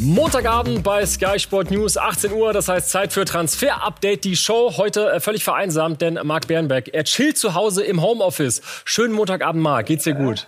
[0.00, 4.74] Montagabend bei Sky Sport News, 18 Uhr, das heißt Zeit für Transfer Update, die Show.
[4.76, 8.62] Heute äh, völlig vereinsamt, denn Marc Bernberg, er chillt zu Hause im Homeoffice.
[8.84, 10.46] Schönen Montagabend, Marc, geht's dir gut?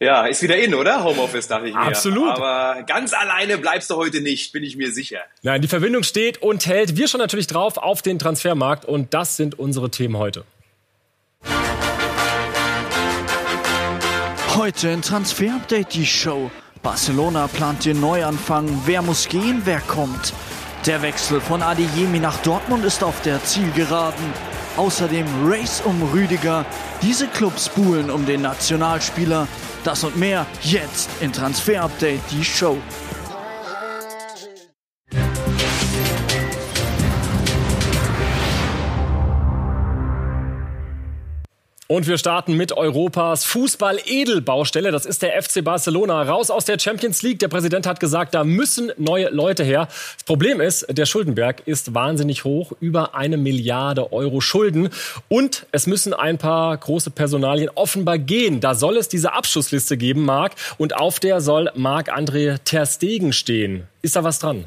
[0.00, 1.04] Ja, ist wieder in, oder?
[1.04, 1.80] Homeoffice, dachte ich mir.
[1.80, 2.30] Absolut.
[2.30, 5.20] Aber ganz alleine bleibst du heute nicht, bin ich mir sicher.
[5.42, 6.96] Nein, die Verbindung steht und hält.
[6.96, 10.44] Wir schon natürlich drauf auf den Transfermarkt und das sind unsere Themen heute.
[14.56, 16.50] Heute in Transfer Update die Show.
[16.82, 18.66] Barcelona plant den Neuanfang.
[18.86, 20.32] Wer muss gehen, wer kommt?
[20.86, 24.32] Der Wechsel von Adeyemi nach Dortmund ist auf der Zielgeraden.
[24.78, 26.64] Außerdem Race um Rüdiger.
[27.02, 29.46] Diese Clubs buhlen um den Nationalspieler.
[29.84, 32.78] Das und mehr jetzt in Transfer Update die Show.
[41.90, 44.92] Und wir starten mit Europas Fußball-Edelbaustelle.
[44.92, 46.22] Das ist der FC Barcelona.
[46.22, 47.40] Raus aus der Champions League.
[47.40, 49.88] Der Präsident hat gesagt, da müssen neue Leute her.
[50.14, 52.70] Das Problem ist, der Schuldenberg ist wahnsinnig hoch.
[52.78, 54.90] Über eine Milliarde Euro Schulden.
[55.28, 58.60] Und es müssen ein paar große Personalien offenbar gehen.
[58.60, 60.52] Da soll es diese Abschussliste geben, Marc.
[60.78, 63.88] Und auf der soll Marc-André Ter Stegen stehen.
[64.00, 64.66] Ist da was dran?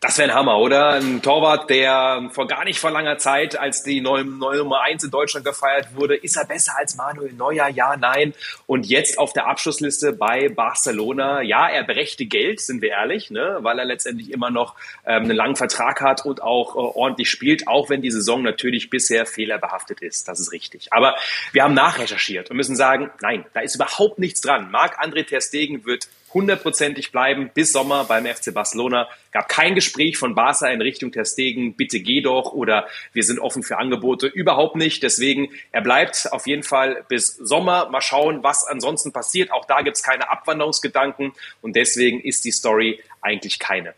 [0.00, 0.94] Das wäre ein Hammer, oder?
[0.94, 5.04] Ein Torwart, der vor gar nicht vor langer Zeit, als die neue, neue Nummer eins
[5.04, 7.68] in Deutschland gefeiert wurde, ist er besser als Manuel Neuer?
[7.68, 8.32] Ja, nein.
[8.66, 11.42] Und jetzt auf der Abschlussliste bei Barcelona.
[11.42, 13.58] Ja, er brächte Geld, sind wir ehrlich, ne?
[13.60, 17.68] weil er letztendlich immer noch ähm, einen langen Vertrag hat und auch äh, ordentlich spielt,
[17.68, 20.28] auch wenn die Saison natürlich bisher fehlerbehaftet ist.
[20.28, 20.94] Das ist richtig.
[20.94, 21.14] Aber
[21.52, 24.70] wir haben nachrecherchiert und müssen sagen, nein, da ist überhaupt nichts dran.
[24.70, 29.08] Marc-André Ter Stegen wird hundertprozentig bleiben bis Sommer beim FC Barcelona.
[29.32, 33.38] Gab kein Gespräch von Barca in Richtung Ter Stegen, bitte geh doch oder wir sind
[33.38, 34.26] offen für Angebote.
[34.26, 35.02] Überhaupt nicht.
[35.02, 37.88] Deswegen, er bleibt auf jeden Fall bis Sommer.
[37.90, 39.52] Mal schauen, was ansonsten passiert.
[39.52, 43.94] Auch da gibt's keine Abwanderungsgedanken und deswegen ist die Story eigentlich keine.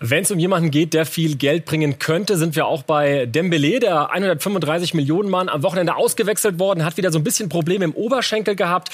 [0.00, 3.80] Wenn es um jemanden geht, der viel Geld bringen könnte, sind wir auch bei Dembele,
[3.80, 7.94] der 135 Millionen Mann am Wochenende ausgewechselt worden, hat wieder so ein bisschen Probleme im
[7.94, 8.90] Oberschenkel gehabt.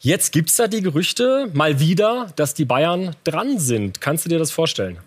[0.00, 4.00] Jetzt gibt's da die Gerüchte mal wieder, dass die Bayern dran sind.
[4.00, 4.98] Kannst du dir das vorstellen?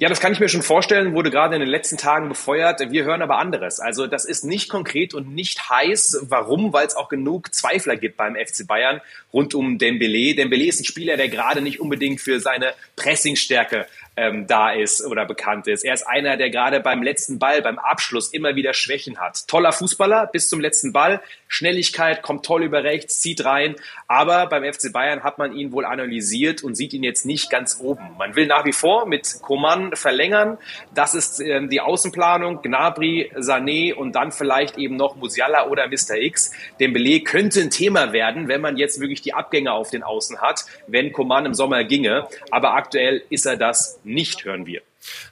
[0.00, 2.80] Ja, das kann ich mir schon vorstellen, wurde gerade in den letzten Tagen befeuert.
[2.90, 3.80] Wir hören aber anderes.
[3.80, 6.20] Also das ist nicht konkret und nicht heiß.
[6.22, 6.72] Warum?
[6.72, 10.34] Weil es auch genug Zweifler gibt beim FC Bayern rund um Dembele.
[10.34, 15.24] Dembele ist ein Spieler, der gerade nicht unbedingt für seine Pressingstärke ähm, da ist oder
[15.24, 15.84] bekannt ist.
[15.84, 19.48] Er ist einer, der gerade beim letzten Ball, beim Abschluss immer wieder Schwächen hat.
[19.48, 21.20] Toller Fußballer bis zum letzten Ball.
[21.48, 23.76] Schnelligkeit, kommt toll über rechts, zieht rein.
[24.06, 27.78] Aber beim FC Bayern hat man ihn wohl analysiert und sieht ihn jetzt nicht ganz
[27.80, 28.02] oben.
[28.18, 30.58] Man will nach wie vor mit Coman verlängern.
[30.94, 32.62] Das ist ähm, die Außenplanung.
[32.62, 36.16] Gnabry, Sané und dann vielleicht eben noch Musiala oder Mr.
[36.16, 36.52] X.
[36.78, 40.66] Dembele könnte ein Thema werden, wenn man jetzt wirklich die Abgänge auf den Außen hat,
[40.86, 42.28] wenn Coman im Sommer ginge.
[42.50, 44.09] Aber aktuell ist er das nicht,
[44.44, 44.82] hören wir.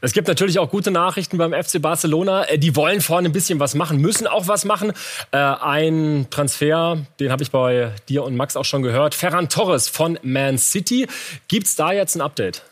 [0.01, 2.45] Es gibt natürlich auch gute Nachrichten beim FC Barcelona.
[2.45, 4.93] Äh, die wollen vorne ein bisschen was machen, müssen auch was machen.
[5.31, 9.15] Äh, ein Transfer, den habe ich bei dir und Max auch schon gehört.
[9.15, 11.07] Ferran Torres von Man City.
[11.49, 12.63] Gibt es da jetzt ein Update?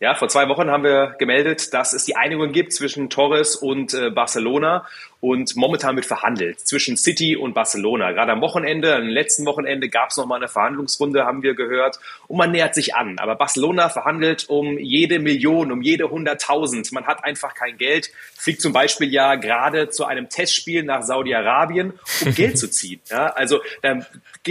[0.00, 3.94] Ja, vor zwei Wochen haben wir gemeldet, dass es die Einigung gibt zwischen Torres und
[3.94, 4.86] äh, Barcelona
[5.24, 8.12] und momentan wird verhandelt zwischen City und Barcelona.
[8.12, 11.98] Gerade am Wochenende, am letzten Wochenende gab es nochmal eine Verhandlungsrunde, haben wir gehört,
[12.28, 13.18] und man nähert sich an.
[13.18, 16.92] Aber Barcelona verhandelt um jede Million, um jede hunderttausend.
[16.92, 21.94] Man hat einfach kein Geld, fliegt zum Beispiel ja gerade zu einem Testspiel nach Saudi-Arabien,
[22.22, 23.00] um Geld zu ziehen.
[23.08, 24.02] Ja, also da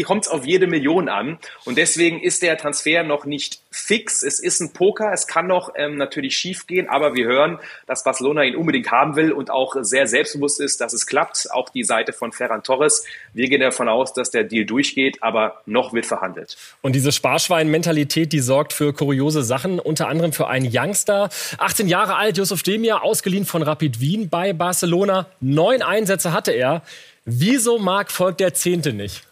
[0.03, 4.23] kommt es auf jede Million an und deswegen ist der Transfer noch nicht fix.
[4.23, 8.03] Es ist ein Poker, es kann noch ähm, natürlich schief gehen, aber wir hören, dass
[8.03, 11.51] Barcelona ihn unbedingt haben will und auch sehr selbstbewusst ist, dass es klappt.
[11.51, 13.05] Auch die Seite von Ferran Torres.
[13.33, 16.57] Wir gehen davon aus, dass der Deal durchgeht, aber noch wird verhandelt.
[16.81, 21.29] Und diese Sparschwein-Mentalität, die sorgt für kuriose Sachen, unter anderem für einen Youngster.
[21.59, 25.27] 18 Jahre alt, Yusuf Demir, ausgeliehen von Rapid Wien bei Barcelona.
[25.39, 26.81] Neun Einsätze hatte er.
[27.25, 29.23] Wieso mag folgt der Zehnte nicht?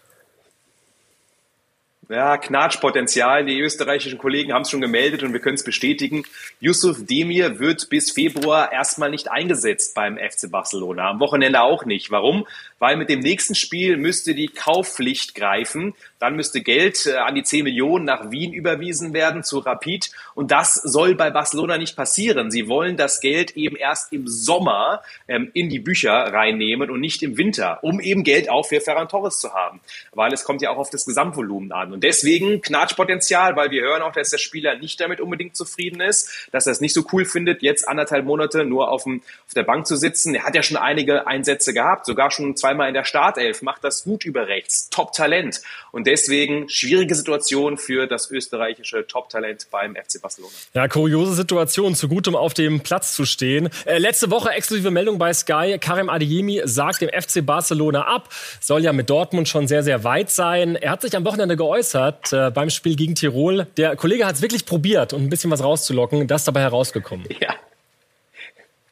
[2.11, 3.45] Ja, Knatschpotenzial.
[3.45, 6.23] Die österreichischen Kollegen haben es schon gemeldet und wir können es bestätigen.
[6.59, 11.09] Yusuf Demir wird bis Februar erstmal nicht eingesetzt beim FC Barcelona.
[11.09, 12.11] Am Wochenende auch nicht.
[12.11, 12.45] Warum?
[12.81, 15.93] Weil mit dem nächsten Spiel müsste die Kaufpflicht greifen.
[16.17, 20.09] Dann müsste Geld äh, an die 10 Millionen nach Wien überwiesen werden zu Rapid.
[20.33, 22.49] Und das soll bei Barcelona nicht passieren.
[22.49, 27.21] Sie wollen das Geld eben erst im Sommer ähm, in die Bücher reinnehmen und nicht
[27.21, 29.79] im Winter, um eben Geld auch für Ferran Torres zu haben.
[30.11, 31.93] Weil es kommt ja auch auf das Gesamtvolumen an.
[31.93, 36.49] Und deswegen Knatschpotenzial, weil wir hören auch, dass der Spieler nicht damit unbedingt zufrieden ist,
[36.51, 39.63] dass er es nicht so cool findet, jetzt anderthalb Monate nur auf, dem, auf der
[39.63, 40.33] Bank zu sitzen.
[40.33, 43.83] Er hat ja schon einige Einsätze gehabt, sogar schon zwei zweimal in der Startelf, macht
[43.83, 45.61] das gut über rechts, Top-Talent.
[45.91, 50.53] Und deswegen schwierige Situation für das österreichische Top-Talent beim FC Barcelona.
[50.73, 53.69] Ja, kuriose Situation, zu gutem auf dem Platz zu stehen.
[53.85, 58.29] Äh, letzte Woche exklusive Meldung bei Sky, Karim Adeyemi sagt dem FC Barcelona ab,
[58.61, 60.75] soll ja mit Dortmund schon sehr, sehr weit sein.
[60.75, 63.67] Er hat sich am Wochenende geäußert äh, beim Spiel gegen Tirol.
[63.75, 66.27] Der Kollege hat es wirklich probiert, um ein bisschen was rauszulocken.
[66.27, 67.27] Das ist dabei herausgekommen.
[67.41, 67.55] Ja.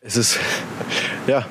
[0.02, 0.40] Es ist,
[1.28, 1.46] ja,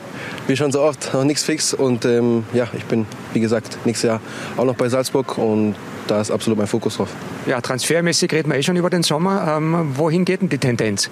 [0.48, 1.74] wie schon so oft, noch nichts fix.
[1.74, 4.20] Und ähm, ja, ich bin, wie gesagt, nächstes Jahr
[4.56, 5.76] auch noch bei Salzburg und
[6.08, 7.10] da ist absolut mein Fokus drauf.
[7.46, 9.56] Ja, transfermäßig reden wir eh schon über den Sommer.
[9.56, 11.10] Ähm, wohin geht denn die Tendenz?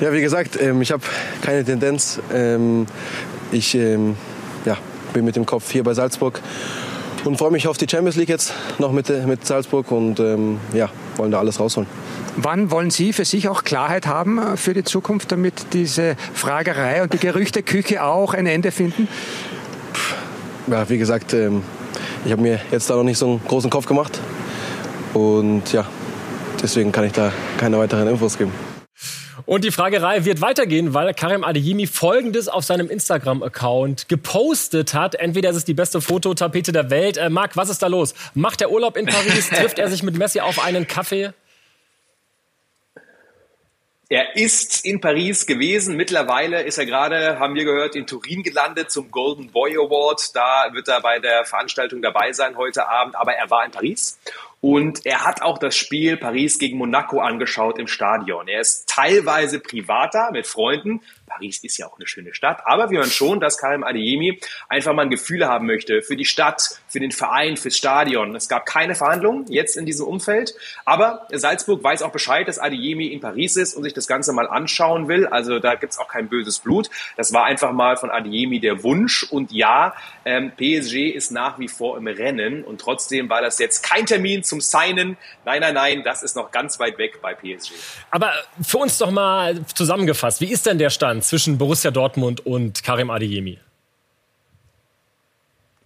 [0.00, 1.02] Ja, wie gesagt, ähm, ich habe
[1.42, 2.20] keine Tendenz.
[2.32, 2.86] Ähm,
[3.52, 4.16] ich ähm,
[4.64, 4.76] ja,
[5.12, 6.40] bin mit dem Kopf hier bei Salzburg
[7.24, 10.90] und freue mich auf die Champions League jetzt noch mit, mit Salzburg und ähm, ja,
[11.16, 11.88] wollen da alles rausholen.
[12.36, 17.02] Wann wollen Sie für sich auch Klarheit haben äh, für die Zukunft, damit diese Fragerei
[17.02, 19.08] und die Gerüchteküche auch ein Ende finden?
[20.66, 21.62] Ja, wie gesagt, ähm,
[22.24, 24.20] ich habe mir jetzt da noch nicht so einen großen Kopf gemacht.
[25.12, 25.86] Und ja,
[26.60, 28.52] deswegen kann ich da keine weiteren Infos geben.
[29.46, 35.16] Und die Fragerei wird weitergehen, weil Karim Adeyemi Folgendes auf seinem Instagram-Account gepostet hat.
[35.16, 37.18] Entweder ist es die beste Fototapete der Welt.
[37.18, 38.14] Äh, Marc, was ist da los?
[38.34, 39.48] Macht er Urlaub in Paris?
[39.50, 41.32] Trifft er sich mit Messi auf einen Kaffee?
[44.10, 45.96] Er ist in Paris gewesen.
[45.96, 50.36] Mittlerweile ist er gerade, haben wir gehört, in Turin gelandet zum Golden Boy Award.
[50.36, 53.16] Da wird er bei der Veranstaltung dabei sein heute Abend.
[53.16, 54.18] Aber er war in Paris
[54.64, 58.48] und er hat auch das Spiel Paris gegen Monaco angeschaut im Stadion.
[58.48, 62.98] Er ist teilweise privater mit Freunden, Paris ist ja auch eine schöne Stadt, aber wir
[62.98, 67.00] hören schon, dass Karim Adeyemi einfach mal ein Gefühl haben möchte für die Stadt, für
[67.00, 68.36] den Verein, fürs Stadion.
[68.36, 70.54] Es gab keine Verhandlungen jetzt in diesem Umfeld,
[70.84, 74.48] aber Salzburg weiß auch Bescheid, dass Adeyemi in Paris ist und sich das Ganze mal
[74.48, 75.26] anschauen will.
[75.26, 76.90] Also da gibt's auch kein böses Blut.
[77.16, 79.94] Das war einfach mal von Adeyemi der Wunsch und ja,
[80.24, 84.42] ähm, PSG ist nach wie vor im Rennen und trotzdem war das jetzt kein Termin
[84.42, 85.16] zum Signen.
[85.44, 87.72] Nein, nein, nein, das ist noch ganz weit weg bei PSG.
[88.10, 88.32] Aber
[88.62, 91.13] für uns doch mal zusammengefasst, wie ist denn der Stand?
[91.22, 93.58] Zwischen Borussia Dortmund und Karim Adeyemi?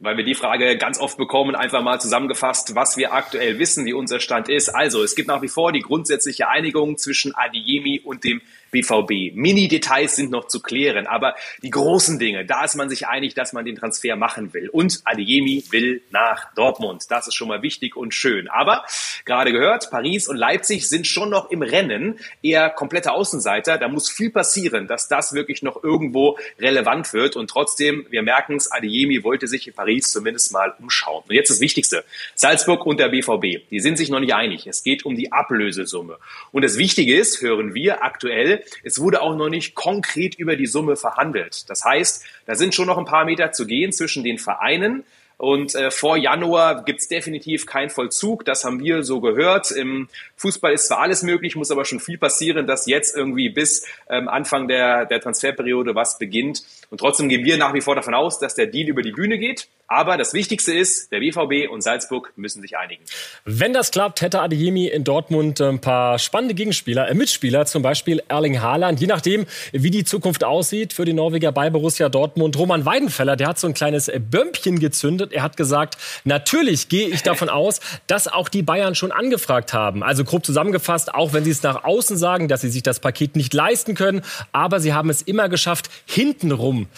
[0.01, 3.93] weil wir die Frage ganz oft bekommen, einfach mal zusammengefasst, was wir aktuell wissen, wie
[3.93, 4.69] unser Stand ist.
[4.69, 9.35] Also, es gibt nach wie vor die grundsätzliche Einigung zwischen Adeyemi und dem BVB.
[9.35, 13.53] Mini-Details sind noch zu klären, aber die großen Dinge, da ist man sich einig, dass
[13.53, 14.69] man den Transfer machen will.
[14.69, 17.07] Und Adeyemi will nach Dortmund.
[17.11, 18.49] Das ist schon mal wichtig und schön.
[18.49, 18.85] Aber
[19.25, 23.79] gerade gehört, Paris und Leipzig sind schon noch im Rennen, eher komplette Außenseiter.
[23.79, 27.37] Da muss viel passieren, dass das wirklich noch irgendwo relevant wird.
[27.37, 31.25] Und trotzdem, wir merken es, Adeyemi wollte sich in Paris zumindest mal umschauen.
[31.29, 32.05] Und jetzt das Wichtigste.
[32.35, 34.67] Salzburg und der BVB, die sind sich noch nicht einig.
[34.67, 36.19] Es geht um die Ablösesumme.
[36.53, 40.67] Und das Wichtige ist, hören wir aktuell, es wurde auch noch nicht konkret über die
[40.67, 41.69] Summe verhandelt.
[41.71, 45.05] Das heißt, da sind schon noch ein paar Meter zu gehen zwischen den Vereinen.
[45.39, 48.45] Und äh, vor Januar gibt's definitiv keinen Vollzug.
[48.45, 49.71] Das haben wir so gehört.
[49.71, 53.87] Im Fußball ist zwar alles möglich, muss aber schon viel passieren, dass jetzt irgendwie bis
[54.11, 56.65] ähm, Anfang der, der Transferperiode was beginnt.
[56.91, 59.39] Und trotzdem gehen wir nach wie vor davon aus, dass der Deal über die Bühne
[59.39, 59.69] geht.
[59.91, 63.03] Aber das Wichtigste ist, der BVB und Salzburg müssen sich einigen.
[63.47, 68.23] Wenn das klappt, hätte Adeyemi in Dortmund ein paar spannende Gegenspieler, äh, Mitspieler, zum Beispiel
[68.29, 69.01] Erling Haaland.
[69.01, 72.59] Je nachdem, wie die Zukunft aussieht für die Norweger bei Borussia Dortmund.
[72.59, 75.33] Roman Weidenfeller, der hat so ein kleines Bömpchen gezündet.
[75.33, 80.03] Er hat gesagt, natürlich gehe ich davon aus, dass auch die Bayern schon angefragt haben.
[80.03, 83.37] Also grob zusammengefasst, auch wenn sie es nach außen sagen, dass sie sich das Paket
[83.37, 84.21] nicht leisten können.
[84.53, 86.89] Aber sie haben es immer geschafft, hintenrum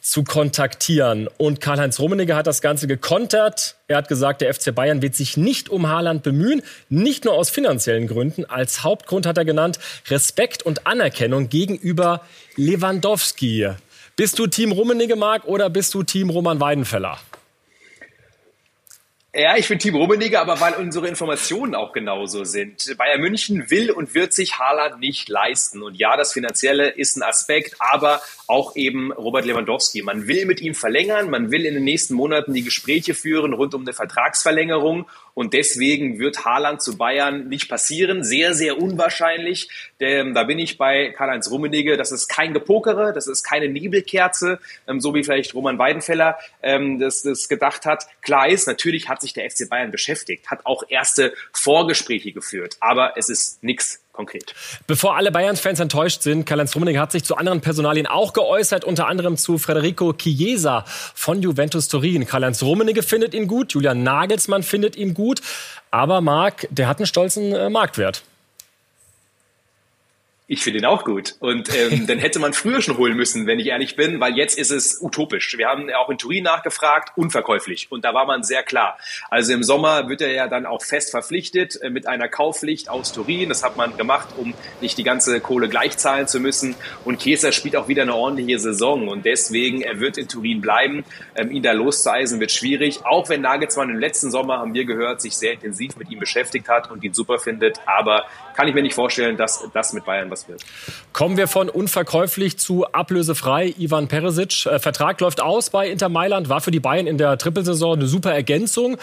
[0.00, 1.28] zu kontaktieren.
[1.36, 3.76] Und Karl-Heinz Rummenigge hat das Ganze gekontert.
[3.86, 7.50] Er hat gesagt, der FC Bayern wird sich nicht um Haaland bemühen, nicht nur aus
[7.50, 8.44] finanziellen Gründen.
[8.44, 9.78] Als Hauptgrund hat er genannt
[10.08, 12.22] Respekt und Anerkennung gegenüber
[12.56, 13.68] Lewandowski.
[14.16, 17.18] Bist du Team Rummenigge, Marc, oder bist du Team Roman Weidenfeller?
[19.32, 22.96] Ja, ich bin Team Rummenigge, aber weil unsere Informationen auch genauso sind.
[22.98, 25.84] Bayern München will und wird sich Haaland nicht leisten.
[25.84, 30.02] Und ja, das Finanzielle ist ein Aspekt, aber auch eben Robert Lewandowski.
[30.02, 33.72] Man will mit ihm verlängern, man will in den nächsten Monaten die Gespräche führen rund
[33.72, 35.06] um eine Vertragsverlängerung.
[35.34, 38.24] Und deswegen wird Haaland zu Bayern nicht passieren.
[38.24, 39.68] Sehr, sehr unwahrscheinlich.
[40.00, 41.96] Denn da bin ich bei Karl-Heinz Rummenigge.
[41.96, 46.98] Das ist kein Gepokere, das ist keine Nebelkerze, ähm, so wie vielleicht Roman Weidenfeller ähm,
[46.98, 48.06] das, das gedacht hat.
[48.22, 52.76] Klar ist, natürlich hat sich der FC Bayern beschäftigt, hat auch erste Vorgespräche geführt.
[52.80, 54.54] Aber es ist nichts konkret.
[54.86, 59.06] Bevor alle Bayern-Fans enttäuscht sind, Karl-Heinz Rummenigge hat sich zu anderen Personalien auch geäußert, unter
[59.06, 60.84] anderem zu Federico Chiesa
[61.14, 62.26] von Juventus Turin.
[62.26, 65.40] Karl-Heinz Rummenigge findet ihn gut, Julian Nagelsmann findet ihn gut,
[65.90, 68.22] aber Marc, der hat einen stolzen äh, Marktwert.
[70.52, 71.36] Ich finde ihn auch gut.
[71.38, 74.58] Und ähm, dann hätte man früher schon holen müssen, wenn ich ehrlich bin, weil jetzt
[74.58, 75.56] ist es utopisch.
[75.56, 77.86] Wir haben auch in Turin nachgefragt, unverkäuflich.
[77.92, 78.98] Und da war man sehr klar.
[79.30, 83.12] Also im Sommer wird er ja dann auch fest verpflichtet äh, mit einer Kaufpflicht aus
[83.12, 83.48] Turin.
[83.48, 86.74] Das hat man gemacht, um nicht die ganze Kohle gleich zahlen zu müssen.
[87.04, 89.06] Und Kieser spielt auch wieder eine ordentliche Saison.
[89.06, 91.04] Und deswegen, er wird in Turin bleiben.
[91.36, 93.06] Ähm, ihn da loszueisen wird schwierig.
[93.06, 96.68] Auch wenn Nagelsmann im letzten Sommer, haben wir gehört, sich sehr intensiv mit ihm beschäftigt
[96.68, 97.78] hat und ihn super findet.
[97.86, 98.24] Aber
[98.56, 100.62] kann ich mir nicht vorstellen, dass das mit Bayern was was wird.
[101.12, 103.74] Kommen wir von unverkäuflich zu ablösefrei.
[103.78, 107.38] Ivan Peresic, äh, Vertrag läuft aus bei Inter Mailand, war für die Bayern in der
[107.38, 108.96] Trippelsaison eine super Ergänzung.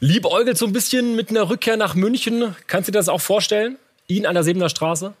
[0.00, 2.54] Liebäugelt so ein bisschen mit einer Rückkehr nach München.
[2.66, 3.76] Kannst du dir das auch vorstellen?
[4.06, 5.14] Ihn an der Sebener Straße?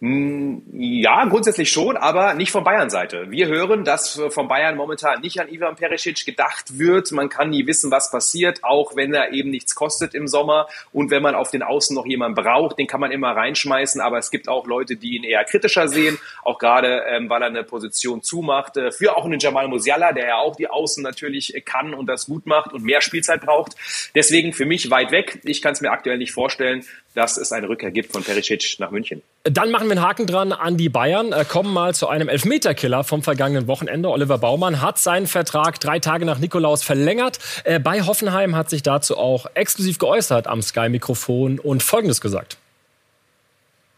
[0.00, 3.30] Hm, ja, grundsätzlich schon, aber nicht von Bayern-Seite.
[3.30, 7.12] Wir hören, dass von Bayern momentan nicht an Ivan Perisic gedacht wird.
[7.12, 10.68] Man kann nie wissen, was passiert, auch wenn er eben nichts kostet im Sommer.
[10.94, 14.00] Und wenn man auf den Außen noch jemanden braucht, den kann man immer reinschmeißen.
[14.00, 17.48] Aber es gibt auch Leute, die ihn eher kritischer sehen, auch gerade, ähm, weil er
[17.48, 18.78] eine Position zumacht.
[18.78, 22.24] Äh, für auch einen Jamal Musiala, der ja auch die Außen natürlich kann und das
[22.24, 23.76] gut macht und mehr Spielzeit braucht.
[24.14, 25.40] Deswegen für mich weit weg.
[25.44, 28.90] Ich kann es mir aktuell nicht vorstellen dass es eine Rückkehr gibt von Perisic nach
[28.90, 29.22] München.
[29.44, 31.32] Dann machen wir einen Haken dran an die Bayern.
[31.32, 34.08] Äh, kommen mal zu einem Elfmeterkiller vom vergangenen Wochenende.
[34.08, 37.38] Oliver Baumann hat seinen Vertrag drei Tage nach Nikolaus verlängert.
[37.64, 42.56] Äh, bei Hoffenheim hat sich dazu auch exklusiv geäußert am Sky-Mikrofon und Folgendes gesagt.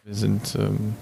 [0.05, 0.95] Wir sind ähm,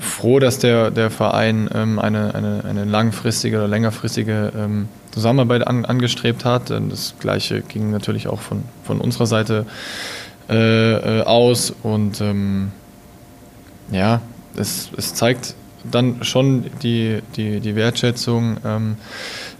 [0.00, 5.84] froh, dass der, der Verein ähm, eine, eine, eine langfristige oder längerfristige ähm, Zusammenarbeit an,
[5.84, 6.70] angestrebt hat.
[6.70, 9.66] Das Gleiche ging natürlich auch von, von unserer Seite
[10.48, 12.72] äh, äh, aus und ähm,
[13.92, 14.20] ja,
[14.56, 15.54] es, es zeigt
[15.90, 18.96] dann schon die, die, die Wertschätzung ähm,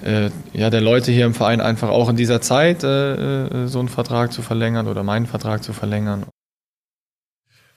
[0.05, 3.79] äh, ja, der Leute hier im Verein einfach auch in dieser Zeit äh, äh so
[3.79, 6.27] einen Vertrag zu verlängern oder meinen Vertrag zu verlängern.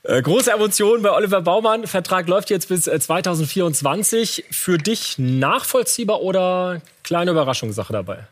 [0.02, 1.86] Äh, große Emotionen bei Oliver Baumann.
[1.86, 4.44] Vertrag läuft jetzt bis 2024.
[4.50, 8.28] Für dich nachvollziehbar oder kleine Überraschungssache dabei?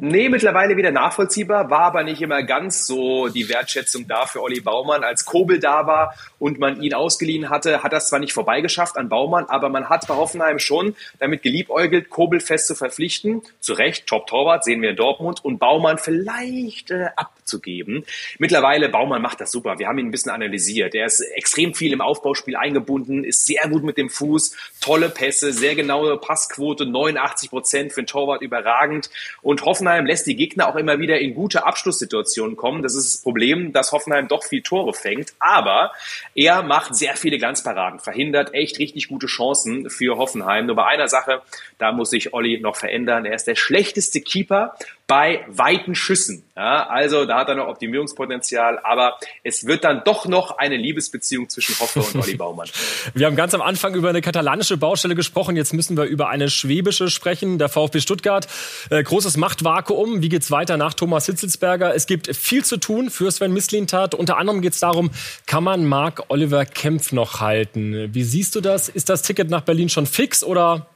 [0.00, 4.60] Nee, mittlerweile wieder nachvollziehbar, war aber nicht immer ganz so die Wertschätzung da für Olli
[4.60, 5.02] Baumann.
[5.02, 9.08] Als Kobel da war und man ihn ausgeliehen hatte, hat das zwar nicht vorbeigeschafft an
[9.08, 13.42] Baumann, aber man hat bei Hoffenheim schon damit geliebäugelt, Kobel fest zu verpflichten.
[13.58, 17.08] Zu Recht, Top-Torwart, sehen wir in Dortmund und Baumann vielleicht äh,
[17.48, 18.04] abzugeben.
[18.38, 19.78] Mittlerweile, Baumann macht das super.
[19.78, 20.94] Wir haben ihn ein bisschen analysiert.
[20.94, 25.52] Er ist extrem viel im Aufbauspiel eingebunden, ist sehr gut mit dem Fuß, tolle Pässe,
[25.52, 29.10] sehr genaue Passquote, 89 Prozent für den Torwart überragend
[29.42, 32.82] und Hoffenheim lässt die Gegner auch immer wieder in gute Abschlusssituationen kommen.
[32.82, 35.32] Das ist das Problem, dass Hoffenheim doch viel Tore fängt.
[35.38, 35.92] Aber
[36.34, 40.66] er macht sehr viele Glanzparaden, verhindert echt richtig gute Chancen für Hoffenheim.
[40.66, 41.42] Nur bei einer Sache,
[41.78, 43.24] da muss sich Olli noch verändern.
[43.24, 44.74] Er ist der schlechteste Keeper
[45.08, 46.44] bei weiten Schüssen.
[46.54, 51.48] Ja, also da hat er noch Optimierungspotenzial, aber es wird dann doch noch eine Liebesbeziehung
[51.48, 52.68] zwischen Hoffe und Olli Baumann.
[53.14, 56.50] Wir haben ganz am Anfang über eine katalanische Baustelle gesprochen, jetzt müssen wir über eine
[56.50, 57.58] schwäbische sprechen.
[57.58, 58.46] Der VfB Stuttgart,
[58.90, 60.20] äh, großes Machtvakuum.
[60.20, 61.94] Wie geht's weiter nach Thomas Hitzelsberger?
[61.94, 64.14] Es gibt viel zu tun für Sven Mislintat.
[64.14, 65.10] Unter anderem geht es darum,
[65.46, 68.12] kann man Marc Oliver Kempf noch halten?
[68.12, 68.90] Wie siehst du das?
[68.90, 70.86] Ist das Ticket nach Berlin schon fix oder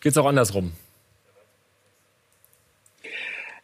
[0.00, 0.72] geht es auch andersrum?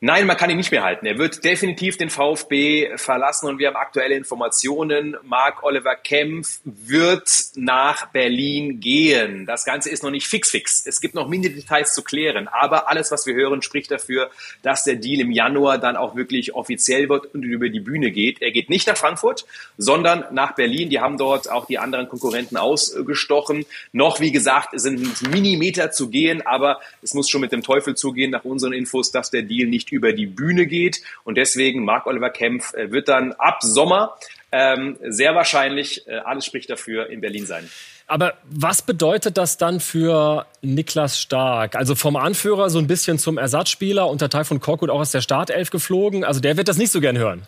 [0.01, 1.07] Nein, man kann ihn nicht mehr halten.
[1.07, 5.17] Er wird definitiv den VfB verlassen und wir haben aktuelle Informationen.
[5.25, 9.45] Marc Oliver Kempf wird nach Berlin gehen.
[9.45, 10.87] Das Ganze ist noch nicht fix fix.
[10.87, 12.47] Es gibt noch Mini-Details zu klären.
[12.47, 14.31] Aber alles, was wir hören, spricht dafür,
[14.63, 18.41] dass der Deal im Januar dann auch wirklich offiziell wird und über die Bühne geht.
[18.41, 19.47] Er geht nicht nach Frankfurt,
[19.79, 20.91] sondern nach Berlin.
[20.91, 23.67] Die haben dort auch die anderen Konkurrenten ausgestochen.
[23.91, 28.31] Noch, wie gesagt, sind Minimeter zu gehen, aber es muss schon mit dem Teufel zugehen
[28.31, 31.03] nach unseren Infos, dass der Deal nicht über die Bühne geht.
[31.25, 34.17] Und deswegen, Marc-Oliver Kempf äh, wird dann ab Sommer
[34.51, 37.69] ähm, sehr wahrscheinlich, äh, alles spricht dafür, in Berlin sein.
[38.07, 41.77] Aber was bedeutet das dann für Niklas Stark?
[41.77, 45.21] Also vom Anführer so ein bisschen zum Ersatzspieler, unter Teil von Korkut auch aus der
[45.21, 46.25] Startelf geflogen.
[46.25, 47.47] Also der wird das nicht so gern hören.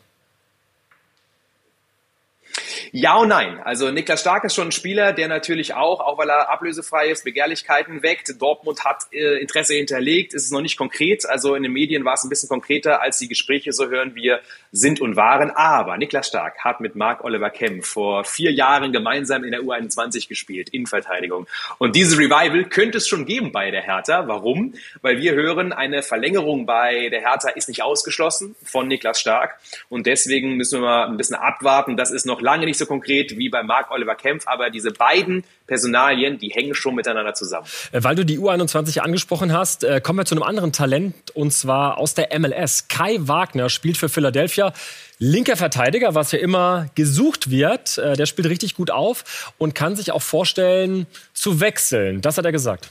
[2.93, 3.61] Ja und nein.
[3.63, 7.25] Also Niklas Stark ist schon ein Spieler, der natürlich auch, auch weil er ablösefrei ist,
[7.25, 8.41] Begehrlichkeiten weckt.
[8.41, 11.25] Dortmund hat äh, Interesse hinterlegt, es ist noch nicht konkret.
[11.29, 14.41] Also in den Medien war es ein bisschen konkreter, als die Gespräche, so hören wir,
[14.73, 15.51] sind und waren.
[15.51, 20.29] Aber Niklas Stark hat mit Marc Oliver Kemp vor vier Jahren gemeinsam in der U21
[20.29, 21.47] gespielt, in Verteidigung.
[21.79, 24.27] Und dieses Revival könnte es schon geben bei der Hertha.
[24.27, 24.75] Warum?
[25.01, 29.61] Weil wir hören, eine Verlängerung bei der Hertha ist nicht ausgeschlossen von Niklas Stark.
[29.89, 31.97] Und deswegen müssen wir mal ein bisschen abwarten.
[31.97, 35.45] Das ist noch lange nicht so konkret wie bei Marc Oliver Kempf, aber diese beiden
[35.69, 37.67] Personalien, die hängen schon miteinander zusammen.
[37.93, 41.53] Äh, weil du die U21 angesprochen hast, äh, kommen wir zu einem anderen Talent und
[41.53, 42.89] zwar aus der MLS.
[42.89, 44.73] Kai Wagner spielt für Philadelphia.
[45.19, 47.99] Linker Verteidiger, was ja immer gesucht wird.
[47.99, 52.21] Äh, der spielt richtig gut auf und kann sich auch vorstellen, zu wechseln.
[52.21, 52.91] Das hat er gesagt.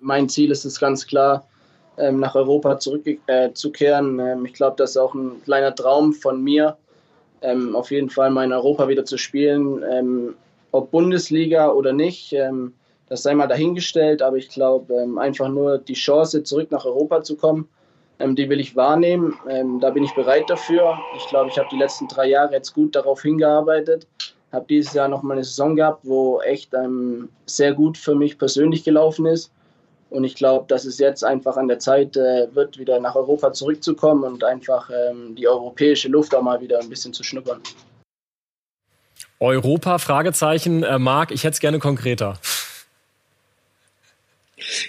[0.00, 1.46] Mein Ziel ist es ganz klar,
[1.96, 4.18] ähm, nach Europa zurückzukehren.
[4.18, 6.76] Ähm, ich glaube, das ist auch ein kleiner Traum von mir,
[7.42, 10.34] ähm, auf jeden Fall mal in Europa wieder zu spielen
[10.72, 12.74] ob Bundesliga oder nicht, ähm,
[13.08, 17.22] das sei mal dahingestellt, aber ich glaube, ähm, einfach nur die Chance, zurück nach Europa
[17.22, 17.68] zu kommen,
[18.20, 19.34] ähm, die will ich wahrnehmen.
[19.48, 20.98] Ähm, da bin ich bereit dafür.
[21.16, 24.06] Ich glaube, ich habe die letzten drei Jahre jetzt gut darauf hingearbeitet.
[24.52, 28.38] Habe dieses Jahr noch mal eine Saison gehabt, wo echt ähm, sehr gut für mich
[28.38, 29.52] persönlich gelaufen ist.
[30.10, 33.52] Und ich glaube, dass es jetzt einfach an der Zeit äh, wird, wieder nach Europa
[33.52, 37.60] zurückzukommen und einfach ähm, die europäische Luft auch mal wieder ein bisschen zu schnuppern.
[39.38, 39.98] Europa?
[39.98, 40.82] Fragezeichen.
[40.82, 42.38] Äh, Marc, ich hätte es gerne konkreter.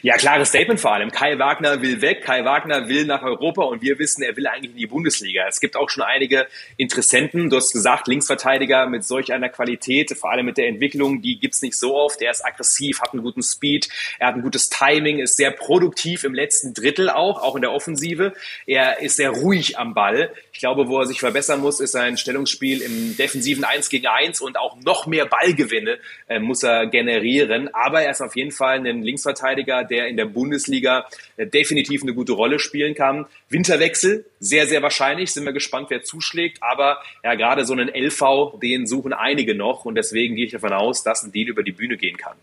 [0.01, 1.11] Ja, klares Statement vor allem.
[1.11, 4.71] Kai Wagner will weg, Kai Wagner will nach Europa und wir wissen, er will eigentlich
[4.71, 5.45] in die Bundesliga.
[5.47, 6.47] Es gibt auch schon einige
[6.77, 7.49] Interessenten.
[7.49, 11.61] Du hast gesagt, Linksverteidiger mit solch einer Qualität, vor allem mit der Entwicklung, die gibt's
[11.61, 12.21] nicht so oft.
[12.21, 16.23] Er ist aggressiv, hat einen guten Speed, er hat ein gutes Timing, ist sehr produktiv
[16.23, 18.33] im letzten Drittel auch, auch in der Offensive.
[18.65, 20.31] Er ist sehr ruhig am Ball.
[20.53, 24.41] Ich glaube, wo er sich verbessern muss, ist sein Stellungsspiel im defensiven 1 gegen 1
[24.41, 25.97] und auch noch mehr Ballgewinne
[26.27, 27.69] äh, muss er generieren.
[27.73, 31.05] Aber er ist auf jeden Fall ein Linksverteidiger, Verteidiger, der in der Bundesliga
[31.37, 33.25] äh, definitiv eine gute Rolle spielen kann.
[33.49, 35.31] Winterwechsel, sehr, sehr wahrscheinlich.
[35.31, 36.59] Sind wir gespannt, wer zuschlägt.
[36.61, 39.85] Aber ja, gerade so einen LV, den suchen einige noch.
[39.85, 42.33] Und deswegen gehe ich davon aus, dass ein Deal über die Bühne gehen kann.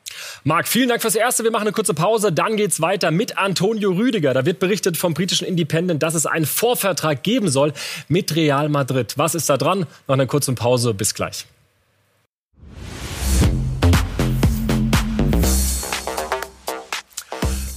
[0.45, 1.45] Marc, vielen Dank fürs Erste.
[1.45, 2.33] Wir machen eine kurze Pause.
[2.33, 4.35] Dann geht's weiter mit Antonio Rüdiger.
[4.35, 7.73] Da wird berichtet vom britischen Independent, dass es einen Vorvertrag geben soll
[8.09, 9.15] mit Real Madrid.
[9.17, 9.87] Was ist da dran?
[10.07, 10.95] Nach einer kurzen Pause.
[10.95, 11.47] Bis gleich.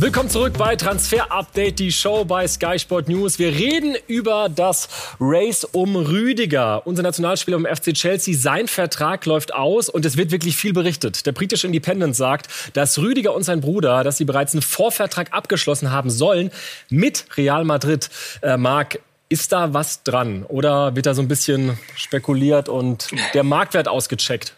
[0.02, 3.38] Willkommen zurück bei Transfer Update, die Show bei Sky Sport News.
[3.38, 4.90] Wir reden über das
[5.20, 8.36] Race um Rüdiger, unser Nationalspieler im FC Chelsea.
[8.36, 11.28] Sein Vertrag läuft aus und es wird wirklich viel berichtet.
[11.28, 15.92] Der britische Independent sagt, dass Rüdiger und sein Bruder, dass sie bereits einen Vorvertrag abgeschlossen
[15.92, 16.50] haben sollen
[16.90, 18.10] mit Real Madrid.
[18.42, 18.98] Äh, Marc,
[19.30, 20.46] ist da was dran?
[20.48, 24.56] Oder wird da so ein bisschen spekuliert und der Marktwert ausgecheckt?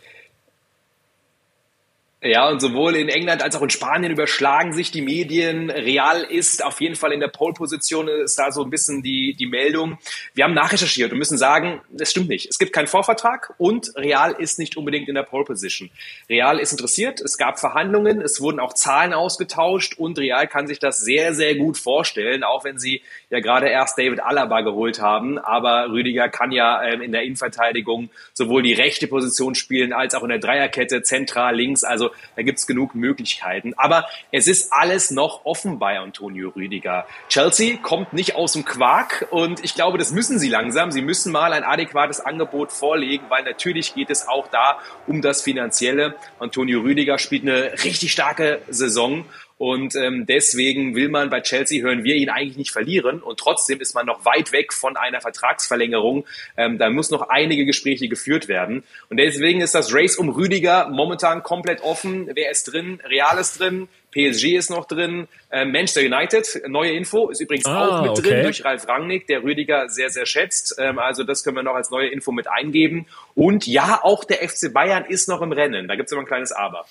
[2.26, 5.70] Ja, und sowohl in England als auch in Spanien überschlagen sich die Medien.
[5.70, 9.46] Real ist auf jeden Fall in der Pole-Position, ist da so ein bisschen die, die
[9.46, 9.98] Meldung.
[10.34, 12.50] Wir haben nachrecherchiert und müssen sagen, das stimmt nicht.
[12.50, 15.90] Es gibt keinen Vorvertrag und Real ist nicht unbedingt in der Pole-Position.
[16.30, 20.80] Real ist interessiert, es gab Verhandlungen, es wurden auch Zahlen ausgetauscht und Real kann sich
[20.80, 23.02] das sehr, sehr gut vorstellen, auch wenn sie
[23.34, 25.40] ja gerade erst David Alaba geholt haben.
[25.40, 30.22] Aber Rüdiger kann ja ähm, in der Innenverteidigung sowohl die rechte Position spielen als auch
[30.24, 31.84] in der Dreierkette, zentral links.
[31.84, 33.74] Also da gibt's genug Möglichkeiten.
[33.76, 37.08] Aber es ist alles noch offen bei Antonio Rüdiger.
[37.28, 40.92] Chelsea kommt nicht aus dem Quark und ich glaube, das müssen sie langsam.
[40.92, 45.42] Sie müssen mal ein adäquates Angebot vorlegen, weil natürlich geht es auch da um das
[45.42, 46.16] Finanzielle.
[46.40, 49.26] Antonio Rüdiger spielt eine richtig starke Saison
[49.64, 53.22] und ähm, deswegen will man bei Chelsea, hören wir ihn eigentlich nicht verlieren.
[53.22, 56.26] Und trotzdem ist man noch weit weg von einer Vertragsverlängerung.
[56.58, 58.84] Ähm, da muss noch einige Gespräche geführt werden.
[59.10, 62.30] Und deswegen ist das Race um Rüdiger momentan komplett offen.
[62.34, 63.00] Wer ist drin?
[63.06, 63.88] Real ist drin.
[64.12, 65.30] PSG ist noch drin.
[65.50, 68.22] Äh, Manchester United, neue Info, ist übrigens ah, auch mit okay.
[68.22, 70.76] drin durch Ralf Rangnick, der Rüdiger sehr, sehr schätzt.
[70.78, 73.06] Ähm, also das können wir noch als neue Info mit eingeben.
[73.34, 75.88] Und ja, auch der FC Bayern ist noch im Rennen.
[75.88, 76.86] Da gibt es immer ein kleines Aber.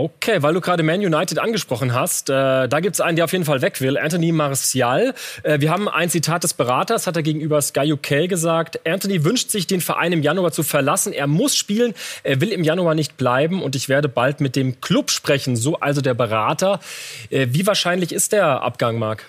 [0.00, 3.32] Okay, weil du gerade Man United angesprochen hast, äh, da gibt es einen, der auf
[3.32, 5.12] jeden Fall weg will, Anthony Martial.
[5.42, 8.86] Äh, wir haben ein Zitat des Beraters, hat er gegenüber Sky UK gesagt.
[8.86, 11.12] Anthony wünscht sich, den Verein im Januar zu verlassen.
[11.12, 14.80] Er muss spielen, er will im Januar nicht bleiben und ich werde bald mit dem
[14.80, 16.78] Club sprechen, so also der Berater.
[17.30, 19.24] Äh, wie wahrscheinlich ist der Abgang, Marc?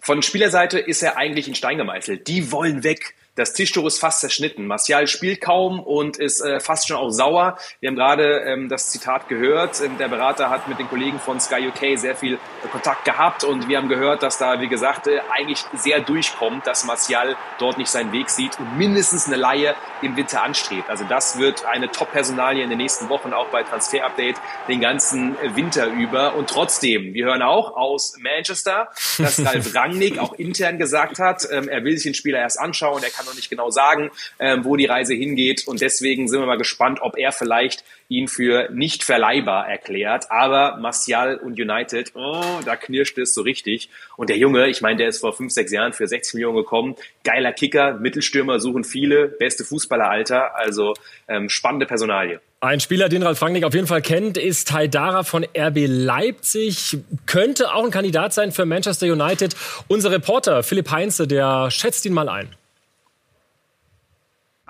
[0.00, 2.26] Von Spielerseite ist er eigentlich in Stein gemeißelt.
[2.26, 3.12] Die wollen weg.
[3.34, 4.66] Das Tischtuch ist fast zerschnitten.
[4.66, 7.56] Martial spielt kaum und ist äh, fast schon auch sauer.
[7.80, 9.80] Wir haben gerade ähm, das Zitat gehört.
[9.80, 13.42] Ähm, der Berater hat mit den Kollegen von Sky UK sehr viel äh, Kontakt gehabt
[13.44, 17.78] und wir haben gehört, dass da, wie gesagt, äh, eigentlich sehr durchkommt, dass Martial dort
[17.78, 20.90] nicht seinen Weg sieht und mindestens eine Laie im Winter anstrebt.
[20.90, 24.36] Also das wird eine Top-Personalie in den nächsten Wochen, auch bei Transfer Update,
[24.68, 26.34] den ganzen Winter über.
[26.34, 31.68] Und trotzdem, wir hören auch aus Manchester, dass Ralf Rangnick auch intern gesagt hat, ähm,
[31.68, 34.64] er will sich den Spieler erst anschauen, er kann kann noch nicht genau sagen, ähm,
[34.64, 35.66] wo die Reise hingeht.
[35.66, 40.30] Und deswegen sind wir mal gespannt, ob er vielleicht ihn für nicht verleihbar erklärt.
[40.30, 43.88] Aber Martial und United, oh, da knirscht es so richtig.
[44.16, 46.96] Und der Junge, ich meine, der ist vor fünf, sechs Jahren für 60 Millionen gekommen.
[47.24, 50.56] Geiler Kicker, Mittelstürmer suchen viele, beste Fußballeralter.
[50.56, 50.94] Also
[51.28, 52.40] ähm, spannende Personalie.
[52.60, 56.98] Ein Spieler, den Ralf Rangnick auf jeden Fall kennt, ist Haidara von RB Leipzig.
[57.26, 59.56] Könnte auch ein Kandidat sein für Manchester United.
[59.88, 62.54] Unser Reporter Philipp Heinze, der schätzt ihn mal ein.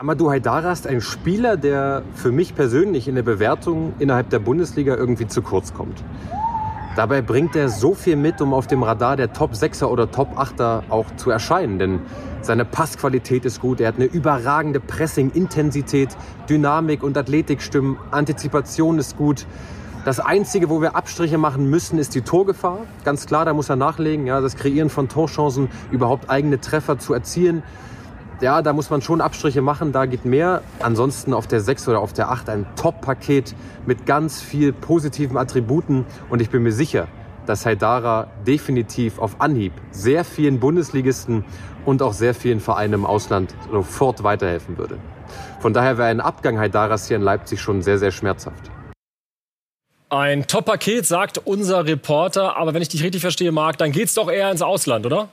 [0.03, 4.97] Amadou Haidara ist ein Spieler, der für mich persönlich in der Bewertung innerhalb der Bundesliga
[4.97, 6.03] irgendwie zu kurz kommt.
[6.97, 10.37] Dabei bringt er so viel mit, um auf dem Radar der Top 6er oder Top
[10.37, 11.79] 8er auch zu erscheinen.
[11.79, 12.01] Denn
[12.41, 16.09] seine Passqualität ist gut, er hat eine überragende Pressing-Intensität,
[16.51, 19.47] Dynamik und Athletikstimmen, Antizipation ist gut.
[20.05, 22.79] Das Einzige, wo wir Abstriche machen müssen, ist die Torgefahr.
[23.05, 24.27] Ganz klar, da muss er nachlegen.
[24.27, 27.63] Ja, das Kreieren von Torchancen, überhaupt eigene Treffer zu erzielen.
[28.43, 30.63] Ja, da muss man schon Abstriche machen, da geht mehr.
[30.81, 33.55] Ansonsten auf der 6 oder auf der 8 ein Top-Paket
[33.87, 36.05] mit ganz viel positiven Attributen.
[36.29, 37.07] Und ich bin mir sicher,
[37.47, 41.45] dass Haidara definitiv auf Anhieb sehr vielen Bundesligisten
[41.85, 44.99] und auch sehr vielen Vereinen im Ausland sofort weiterhelfen würde.
[45.61, 48.73] Von daher wäre ein Abgang Haidaras hier in Leipzig schon sehr, sehr schmerzhaft.
[50.09, 52.57] Ein Top-Paket, sagt unser Reporter.
[52.57, 55.29] Aber wenn ich dich richtig verstehe, Marc, dann geht's doch eher ins Ausland, oder?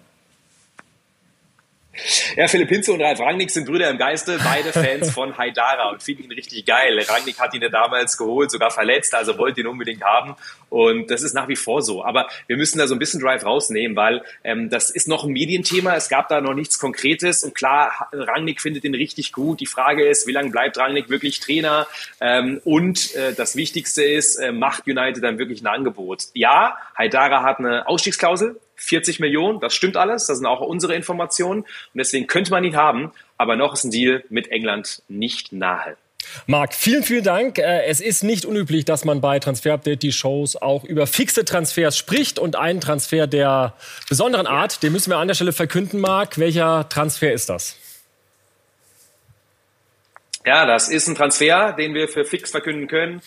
[2.35, 6.03] Ja, Philipp Hinze und Ralf Rangnick sind Brüder im Geiste, beide Fans von Haidara und
[6.03, 6.99] finden ihn richtig geil.
[7.07, 10.35] Rangnick hat ihn ja damals geholt, sogar verletzt, also wollte ihn unbedingt haben.
[10.69, 12.03] Und das ist nach wie vor so.
[12.03, 15.31] Aber wir müssen da so ein bisschen Drive rausnehmen, weil ähm, das ist noch ein
[15.31, 15.95] Medienthema.
[15.95, 17.43] Es gab da noch nichts Konkretes.
[17.43, 19.59] Und klar, Rangnick findet ihn richtig gut.
[19.59, 21.87] Die Frage ist, wie lange bleibt Rangnick wirklich Trainer?
[22.21, 26.25] Ähm, und äh, das Wichtigste ist, äh, macht United dann wirklich ein Angebot?
[26.33, 31.61] Ja, Haidara hat eine Ausstiegsklausel 40 Millionen, das stimmt alles, das sind auch unsere Informationen
[31.61, 35.95] und deswegen könnte man ihn haben, aber noch ist ein Deal mit England nicht nahe.
[36.47, 37.57] Marc, vielen, vielen Dank.
[37.57, 41.45] Äh, es ist nicht unüblich, dass man bei Transfer Update die Shows auch über fixe
[41.45, 43.73] Transfers spricht und einen Transfer der
[44.09, 46.37] besonderen Art, den müssen wir an der Stelle verkünden, Marc.
[46.37, 47.77] Welcher Transfer ist das?
[50.45, 53.21] Ja, das ist ein Transfer, den wir für fix verkünden können.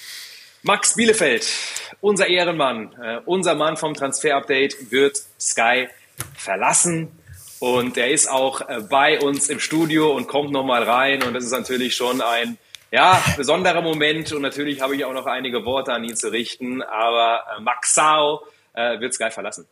[0.64, 1.44] Max Bielefeld,
[2.01, 5.88] unser Ehrenmann, äh, unser Mann vom Transfer-Update wird Sky
[6.37, 7.11] verlassen.
[7.59, 11.25] Und er ist auch äh, bei uns im Studio und kommt nochmal rein.
[11.25, 12.59] Und das ist natürlich schon ein
[12.92, 14.33] ja, besonderer Moment.
[14.33, 16.81] Und natürlich habe ich auch noch einige Worte an ihn zu richten.
[16.81, 18.42] Aber äh, Max Sao
[18.75, 19.66] äh, wird Sky verlassen.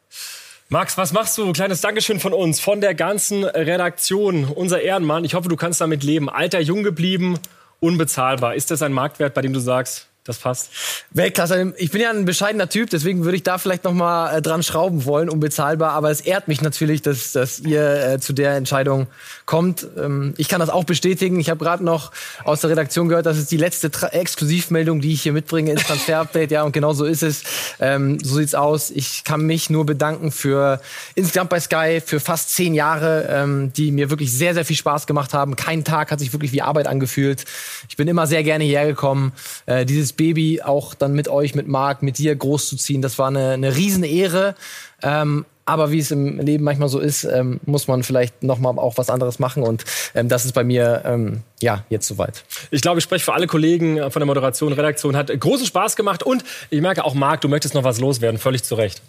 [0.71, 1.53] Max, was machst du?
[1.53, 4.45] Kleines Dankeschön von uns, von der ganzen Redaktion.
[4.45, 5.25] Unser Ehrenmann.
[5.25, 6.29] Ich hoffe, du kannst damit leben.
[6.29, 7.39] Alter, jung geblieben,
[7.79, 8.57] unbezahlbar.
[8.57, 10.71] Ist das ein Marktwert, bei dem du sagst, das passt.
[11.13, 11.73] Weltklasse.
[11.79, 14.63] Ich bin ja ein bescheidener Typ, deswegen würde ich da vielleicht noch mal äh, dran
[14.63, 15.93] schrauben wollen, unbezahlbar.
[15.93, 19.07] Aber es ehrt mich natürlich, dass, dass ihr äh, zu der Entscheidung
[19.47, 19.87] kommt.
[19.99, 21.41] Ähm, ich kann das auch bestätigen.
[21.41, 22.13] Ich habe gerade noch
[22.45, 25.85] aus der Redaktion gehört, dass es die letzte Tra Exklusivmeldung, die ich hier mitbringe ins
[25.85, 26.51] Transfer-Update.
[26.51, 27.43] ja, und genau so ist es.
[27.81, 28.91] Ähm, so sieht's aus.
[28.91, 30.81] Ich kann mich nur bedanken für
[31.15, 35.07] insgesamt bei Sky für fast zehn Jahre, ähm, die mir wirklich sehr, sehr viel Spaß
[35.07, 35.57] gemacht haben.
[35.57, 37.45] Kein Tag hat sich wirklich wie Arbeit angefühlt.
[37.89, 39.33] Ich bin immer sehr gerne hierher gekommen.
[39.67, 43.03] Äh, dieses Baby auch dann mit euch, mit Marc, mit dir großzuziehen.
[43.03, 44.55] Das war eine, eine Riesenehre.
[45.03, 48.71] Ähm, aber wie es im Leben manchmal so ist, ähm, muss man vielleicht noch mal
[48.71, 49.63] auch was anderes machen.
[49.63, 52.43] Und ähm, das ist bei mir ähm, ja jetzt soweit.
[52.73, 55.17] Ich glaube, ich spreche für alle Kollegen von der Moderation, Redaktion.
[55.17, 56.25] Hat großen Spaß gemacht.
[56.25, 58.41] Und ich merke auch, Marc, du möchtest noch was loswerden.
[58.41, 59.01] Völlig zu Recht.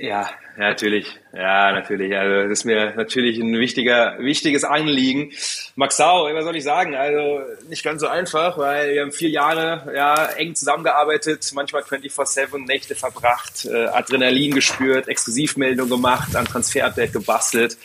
[0.00, 1.18] Ja, natürlich.
[1.32, 2.16] Ja, natürlich.
[2.16, 5.32] Also das ist mir natürlich ein wichtiger, wichtiges Anliegen.
[5.74, 6.94] Maxau, was soll ich sagen?
[6.94, 12.64] Also nicht ganz so einfach, weil wir haben vier Jahre ja, eng zusammengearbeitet, manchmal 24-7
[12.64, 17.76] Nächte verbracht, äh, Adrenalin gespürt, Exklusivmeldung gemacht, an Transfer-Update gebastelt.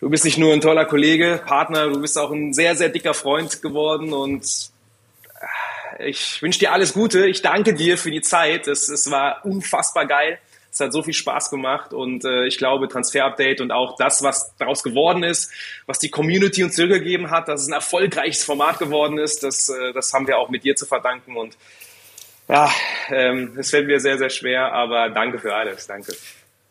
[0.00, 3.14] Du bist nicht nur ein toller Kollege, Partner, du bist auch ein sehr, sehr dicker
[3.14, 4.44] Freund geworden und
[6.00, 7.28] äh, ich wünsche dir alles Gute.
[7.28, 8.66] Ich danke dir für die Zeit.
[8.66, 10.40] Es, es war unfassbar geil.
[10.76, 14.22] Es hat so viel Spaß gemacht und äh, ich glaube, Transfer Update und auch das,
[14.22, 15.50] was daraus geworden ist,
[15.86, 19.94] was die Community uns zurückgegeben hat, dass es ein erfolgreiches Format geworden ist, das, äh,
[19.94, 21.56] das haben wir auch mit dir zu verdanken und
[22.46, 22.70] ja,
[23.08, 25.86] ähm, es fällt mir sehr, sehr schwer, aber danke für alles.
[25.86, 26.12] Danke.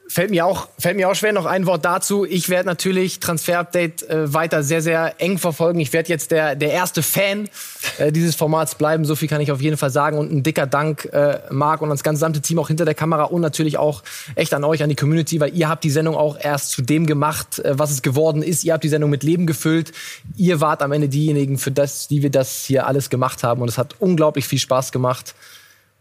[0.07, 1.33] Fällt mir auch, fällt mir auch schwer.
[1.33, 2.25] Noch ein Wort dazu.
[2.25, 5.79] Ich werde natürlich Transfer Update äh, weiter sehr, sehr eng verfolgen.
[5.79, 7.49] Ich werde jetzt der, der erste Fan
[7.97, 9.03] äh, dieses Formats bleiben.
[9.05, 10.19] So viel kann ich auf jeden Fall sagen.
[10.19, 13.41] Und ein dicker Dank, äh, Marc und ans gesamte Team auch hinter der Kamera und
[13.41, 14.03] natürlich auch
[14.35, 17.07] echt an euch, an die Community, weil ihr habt die Sendung auch erst zu dem
[17.07, 18.63] gemacht, äh, was es geworden ist.
[18.63, 19.91] Ihr habt die Sendung mit Leben gefüllt.
[20.37, 23.59] Ihr wart am Ende diejenigen, für das, die wir das hier alles gemacht haben.
[23.63, 25.33] Und es hat unglaublich viel Spaß gemacht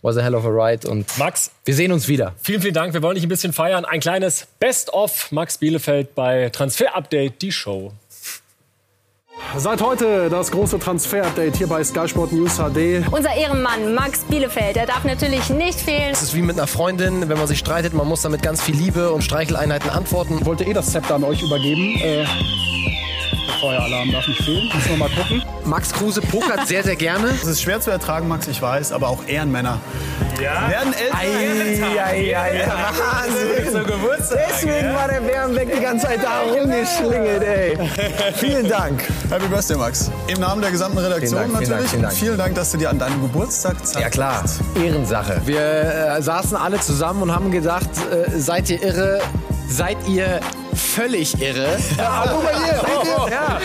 [0.04, 0.86] was a hell of a ride.
[0.86, 2.34] Und Max, wir sehen uns wieder.
[2.42, 2.92] Vielen, vielen Dank.
[2.92, 3.84] Wir wollen dich ein bisschen feiern.
[3.84, 7.92] Ein kleines Best-of Max Bielefeld bei Transfer Update, die Show.
[9.56, 13.04] Seit heute das große Transfer-Update hier bei Sky Sport News HD.
[13.10, 16.12] Unser Ehrenmann Max Bielefeld, der darf natürlich nicht fehlen.
[16.12, 18.76] Es ist wie mit einer Freundin, wenn man sich streitet, man muss damit ganz viel
[18.76, 20.38] Liebe und Streicheleinheiten antworten.
[20.40, 21.96] Ich wollte eh das Zepter an euch übergeben.
[22.00, 22.24] Äh,
[23.60, 24.70] Feueralarm darf nicht fehlen.
[24.74, 25.42] Müssen wir mal gucken.
[25.64, 27.28] Max Kruse pokert sehr, sehr gerne.
[27.28, 29.80] Es ist schwer zu ertragen, Max, ich weiß, aber auch Ehrenmänner.
[30.42, 30.68] Ja.
[30.68, 31.16] Werden älter.
[31.16, 33.84] Ei, ei, ei, Wahnsinn.
[34.48, 37.78] Deswegen war der Bärenbeck die ganze Zeit da rumgeschlingelt, ey.
[38.34, 39.02] Vielen Dank.
[39.30, 40.10] Happy Birthday, Max.
[40.26, 41.78] Im Namen der gesamten Redaktion Vielen Dank, vielen natürlich.
[41.78, 42.14] Dank, vielen Dank.
[42.14, 44.44] Vielen Dank, dass du dir an deinem Geburtstag Zeit Ja klar.
[44.82, 45.40] Ehrensache.
[45.44, 49.20] Wir äh, saßen alle zusammen und haben gedacht, äh, seid ihr irre?
[49.68, 50.40] Seid ihr
[50.74, 51.78] völlig irre?
[51.98, 52.74] Ja, guck mal hier.
[52.74, 53.32] Seid ihr?
[53.32, 53.58] Ja.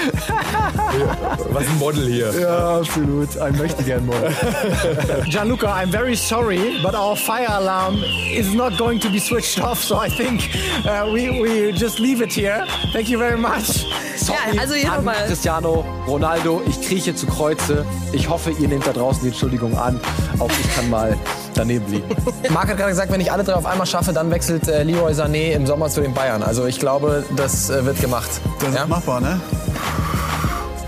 [1.52, 2.32] Was ein Model hier.
[2.40, 3.38] Ja, absolut.
[3.38, 4.34] Ein möchtegern Model.
[5.30, 9.84] Gianluca, I'm very sorry, but our fire alarm is not going to be switched off,
[9.84, 10.50] so I think
[10.86, 12.66] uh, we, we just leave it here.
[12.94, 13.86] Thank you very much.
[14.16, 15.26] Sorry Ja, also hier an nochmal.
[15.28, 17.86] Cristiano Ronaldo, ich krieche zu Kreuze.
[18.12, 20.00] Ich hoffe, ihr nehmt da draußen die Entschuldigung an.
[20.40, 21.18] Auch ich kann mal
[21.54, 22.10] daneben liegen.
[22.50, 25.12] Marc hat gerade gesagt, wenn ich alle drei auf einmal schaffe, dann wechselt äh, Leroy
[25.14, 26.44] Sané im Sommer zu den Bayern.
[26.44, 28.30] Also ich glaube, das äh, wird gemacht.
[28.60, 29.40] Das ist machbar, ne?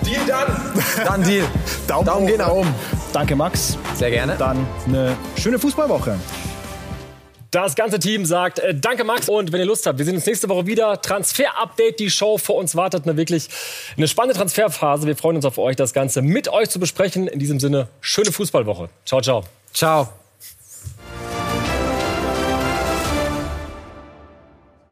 [0.06, 0.47] Deal dann.
[1.06, 1.45] Dann Deal.
[1.88, 2.74] Daumen, Daumen gehen nach oben.
[3.13, 3.78] Danke, Max.
[3.95, 4.36] Sehr gerne.
[4.38, 6.15] Dann eine schöne Fußballwoche.
[7.52, 9.28] Das ganze Team sagt äh, Danke, Max.
[9.28, 11.02] Und wenn ihr Lust habt, wir sehen uns nächste Woche wieder.
[11.02, 12.38] Transfer-Update, die Show.
[12.38, 13.50] Vor uns wartet eine wirklich
[13.97, 15.06] eine spannende Transferphase.
[15.06, 17.28] Wir freuen uns auf euch, das Ganze mit euch zu besprechen.
[17.28, 18.89] In diesem Sinne, schöne Fußballwoche.
[19.06, 19.43] Ciao, ciao.
[19.74, 20.20] Ciao.